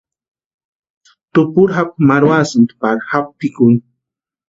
Tupuri 1.33 1.71
japu 1.75 1.95
marhuasïnti 2.09 2.73
pari 2.81 3.01
japu 3.09 3.29
pʼikuni. 3.39 3.77